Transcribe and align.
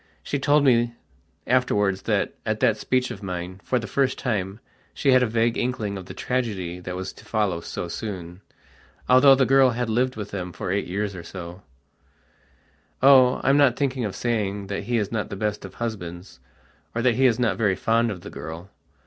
she 0.23 0.39
told 0.39 0.63
me 0.63 0.95
afterwards 1.45 2.01
that, 2.01 2.33
at 2.43 2.59
that 2.59 2.75
speech 2.75 3.11
of 3.11 3.21
mine, 3.21 3.61
for 3.63 3.77
the 3.77 3.85
first 3.85 4.17
time 4.17 4.59
she 4.95 5.11
had 5.11 5.21
a 5.21 5.27
vague 5.27 5.59
inkling 5.59 5.95
of 5.95 6.07
the 6.07 6.13
tragedy 6.15 6.79
that 6.79 6.95
was 6.95 7.13
to 7.13 7.23
follow 7.23 7.61
so 7.61 7.85
soonalthough 7.87 9.37
the 9.37 9.45
girl 9.45 9.69
had 9.69 9.91
lived 9.91 10.15
with 10.15 10.31
them 10.31 10.51
for 10.51 10.71
eight 10.71 10.87
years 10.87 11.13
or 11.13 11.21
so: 11.21 11.61
"Oh, 13.03 13.41
I'm 13.43 13.57
not 13.57 13.75
thinking 13.75 14.03
of 14.03 14.15
saying 14.15 14.65
that 14.73 14.85
he 14.85 14.97
is 14.97 15.11
not 15.11 15.29
the 15.29 15.35
best 15.35 15.65
of 15.65 15.75
husbands, 15.75 16.39
or 16.95 17.03
that 17.03 17.13
he 17.13 17.27
is 17.27 17.37
not 17.37 17.55
very 17.57 17.75
fond 17.75 18.09
of 18.09 18.21
the 18.21 18.31
girl." 18.31 18.71